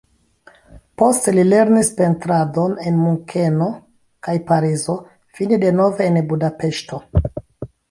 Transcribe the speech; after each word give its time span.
Poste 1.01 1.33
li 1.35 1.43
lernis 1.49 1.91
pentradon 1.99 2.73
en 2.93 2.97
Munkeno 3.03 3.69
kaj 4.29 4.35
Parizo, 4.49 4.99
fine 5.37 5.63
denove 5.67 6.11
en 6.11 6.21
Budapeŝto. 6.35 7.03